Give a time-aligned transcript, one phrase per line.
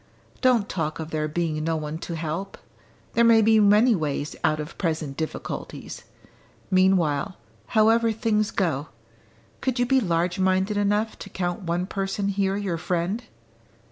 [0.41, 2.57] "Don't talk of there being no one to help!
[3.13, 6.05] There may be many ways out of present difficulties.
[6.71, 8.87] Meanwhile, however things go,
[9.61, 13.25] could you be large minded enough to count one person here your friend?"